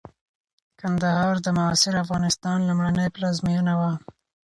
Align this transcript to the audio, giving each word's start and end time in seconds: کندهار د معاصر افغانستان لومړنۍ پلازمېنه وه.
کندهار 0.79 1.35
د 1.41 1.47
معاصر 1.57 1.93
افغانستان 2.03 2.57
لومړنۍ 2.69 3.07
پلازمېنه 3.15 3.73
وه. 3.79 3.91